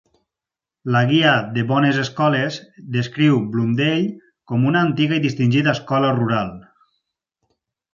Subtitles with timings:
[0.95, 2.57] La "Guia de bones escoles"
[2.97, 4.03] descriu Blundell
[4.55, 6.55] com una "antiga i distingida escola rural.